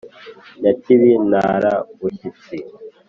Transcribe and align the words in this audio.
Nyakibi 0.61 1.09
ntara 1.29 1.71
bushyitsi 1.97 2.57